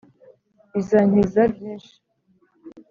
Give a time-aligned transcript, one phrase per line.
[0.73, 1.93] Bizankiza byinshi.